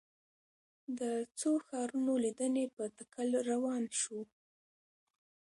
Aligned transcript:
د 0.99 1.01
څو 1.39 1.51
ښارونو 1.67 2.13
لیدنې 2.23 2.65
په 2.75 2.83
تکل 2.97 3.29
روان 3.49 3.83
شوو. 3.99 4.21